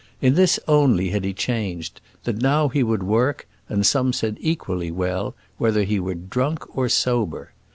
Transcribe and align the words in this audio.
In 0.19 0.33
this 0.33 0.59
only 0.67 1.09
had 1.11 1.23
he 1.23 1.31
changed, 1.31 2.01
that 2.23 2.41
now 2.41 2.69
he 2.69 2.81
would 2.81 3.03
work, 3.03 3.47
and 3.69 3.85
some 3.85 4.13
said 4.13 4.39
equally 4.41 4.89
well, 4.89 5.35
whether 5.59 5.83
he 5.83 5.99
were 5.99 6.15
drunk 6.15 6.75
or 6.75 6.89
sober. 6.89 7.51